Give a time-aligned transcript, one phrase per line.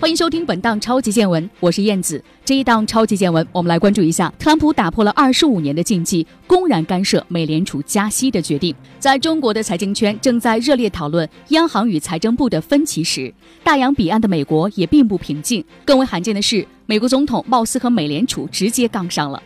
[0.00, 2.22] 欢迎收听本档超级见闻，我是燕子。
[2.44, 8.72] 这一档超级见闻，我们来关注一下特朗普打破了二十五年的禁忌，公然干涉美联储加息的决定。
[9.00, 15.64] 在中国的财经圈正在热烈讨论央行与财政部的分歧时，大洋彼岸的美国也并不平静。
[15.84, 19.42] 更为罕见的是，美国总统貌似和美联储直接杠上了。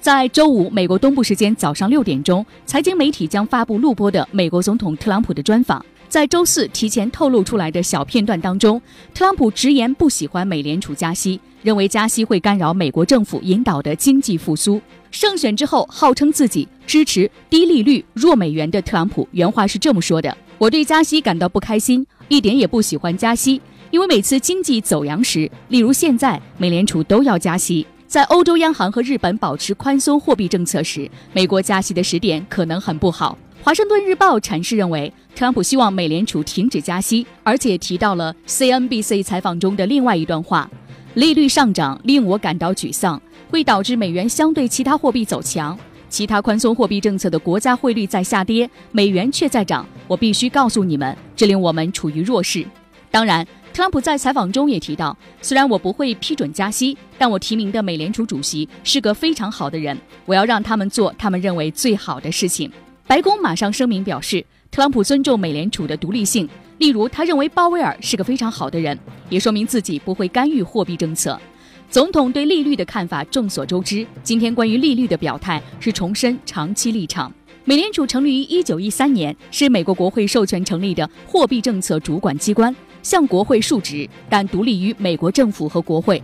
[0.00, 5.84] 在周五美国东部时间早上六点钟，财经媒体将发布录播的美国总统特朗普的专访。
[6.08, 8.80] 在周四提前透露出来的小片段当中，
[9.12, 14.80] 特朗普直言不喜欢美联储加息，认为加息会干扰美国政府引导的经济复苏。
[15.10, 27.86] 胜选之后，号称自己支持低利率、弱美元的特朗普原话是这么说的：“我对加息感到不开心，一点也不喜欢加息，因为每次经济走阳时，例如现在，美联储都要加息。
[28.06, 40.70] 在欧洲央行和日本保持宽松货币政策时，美国加息的时点可能很不好。”华盛顿日报阐释认为，特朗普希望美联储停止加息，而且提到了 CNBC 采访中的另外一段话
[41.14, 43.20] ：“利率上涨令我感到沮丧，
[43.50, 45.78] 会导致美元相对其他货币走强。
[46.08, 49.86] 其他宽松货币政策的国家汇率在下跌，美元却在涨。
[50.06, 52.64] 我必须告诉你们，这令我们处于弱势。”
[53.10, 62.70] 当然，特朗普在采访中也提到，虽然我不会批准加息，但我提名的美联储主席是个非常好的人，我要让他们做他们认为最好的事情。
[63.08, 66.46] 白宫马上声明表示，特朗普尊重美联储的独立性。
[66.76, 68.96] 例如，他认为鲍威尔是个非常好的人，
[69.30, 71.40] 也说明自己不会干预货币政策。
[71.88, 74.06] 总统对利率的看法众所周知。
[74.22, 77.32] 今天关于利率的表态是重申长期立场。
[77.64, 86.22] 美联储成立于一九一三年，是美国国会授权成立的货币政策主管机关，向国会述职，但独立于美国政府和国会。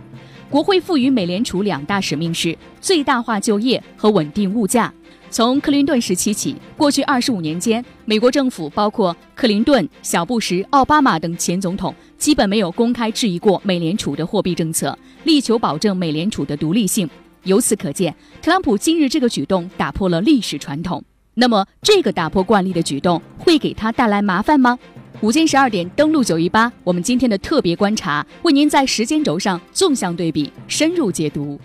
[0.51, 4.93] 国会赋予美联储两大使命是最大化就业和稳定物价。
[5.35, 17.09] 从克林顿时期起，过去二十五年间，美国政府包括克林顿、小布什、奥巴马等前总统，基本没有公开质疑过美联储的货币政策，力求保证美联储的独立性。
[17.43, 21.03] 由此可见，特朗普今日这个举动打破了历史传统。
[21.33, 24.79] 那么，这个打破惯例的举动会给他带来麻烦吗？
[25.19, 31.59] 午间十二点，登录九一八，我们今天的特别观察，为您在时间轴上纵向对比，深入解读。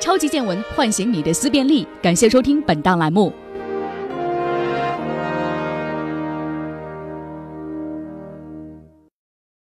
[0.00, 1.86] 超级见闻，唤醒你的思辨力。
[2.02, 3.32] 感谢收听本档栏目。